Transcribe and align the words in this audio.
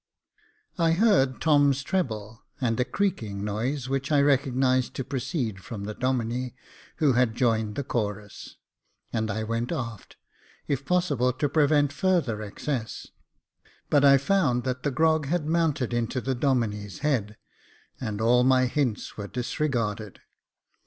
I 0.79 0.93
HEARD 0.93 1.39
Tom's 1.41 1.83
treble, 1.83 2.43
and 2.59 2.79
a 2.79 2.85
creaking 2.85 3.43
noise, 3.45 3.87
which 3.87 4.11
I 4.11 4.19
recognised 4.19 4.95
to 4.95 5.03
proceed 5.03 5.63
from 5.63 5.83
the 5.83 5.93
Domine, 5.93 6.53
who 6.95 7.13
had 7.13 7.35
joined 7.35 7.75
the 7.75 7.83
chorus; 7.83 8.57
and 9.13 9.29
I 9.29 9.43
went 9.43 9.71
aft, 9.71 10.17
if 10.67 10.87
possible 10.87 11.31
to 11.33 11.47
prevent 11.47 11.93
further 11.93 12.41
excess; 12.41 13.09
but 13.91 14.03
I 14.03 14.17
found 14.17 14.63
that 14.63 14.81
the 14.81 14.89
grog 14.89 15.27
had 15.27 15.45
mounted 15.45 15.93
into 15.93 16.19
the 16.19 16.33
Domine's 16.33 17.01
head, 17.05 17.37
and 17.99 18.19
all 18.19 18.43
my 18.43 18.65
hints 18.65 19.17
were 19.17 19.27
disregarded. 19.27 20.17